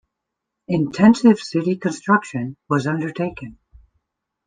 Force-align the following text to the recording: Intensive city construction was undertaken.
Intensive 0.67 1.37
city 1.39 1.75
construction 1.75 2.57
was 2.67 2.87
undertaken. 2.87 3.59